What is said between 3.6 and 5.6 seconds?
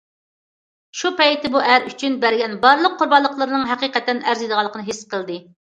ھەقىقەتەن ئەرزىيدىغانلىقىنى ھېس قىلدى.